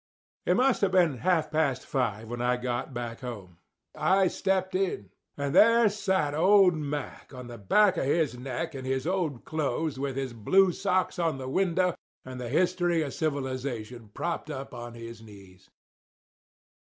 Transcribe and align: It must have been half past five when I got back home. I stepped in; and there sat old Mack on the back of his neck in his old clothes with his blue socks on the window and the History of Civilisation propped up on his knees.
It 0.47 0.55
must 0.57 0.81
have 0.81 0.91
been 0.91 1.19
half 1.19 1.51
past 1.51 1.85
five 1.85 2.27
when 2.27 2.41
I 2.41 2.57
got 2.57 2.91
back 2.91 3.19
home. 3.19 3.59
I 3.93 4.29
stepped 4.29 4.73
in; 4.73 5.11
and 5.37 5.53
there 5.53 5.89
sat 5.89 6.33
old 6.33 6.73
Mack 6.73 7.35
on 7.35 7.45
the 7.45 7.59
back 7.59 7.97
of 7.97 8.05
his 8.05 8.35
neck 8.35 8.73
in 8.73 8.83
his 8.83 9.05
old 9.05 9.45
clothes 9.45 9.99
with 9.99 10.15
his 10.15 10.33
blue 10.33 10.71
socks 10.71 11.19
on 11.19 11.37
the 11.37 11.47
window 11.47 11.93
and 12.25 12.41
the 12.41 12.49
History 12.49 13.03
of 13.03 13.13
Civilisation 13.13 14.09
propped 14.11 14.49
up 14.49 14.73
on 14.73 14.95
his 14.95 15.21
knees. 15.21 15.69